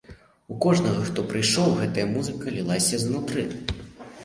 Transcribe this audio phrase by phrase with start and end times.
[0.53, 3.49] У кожнага, хто прыйшоў, гэтая музыка лілася знутры.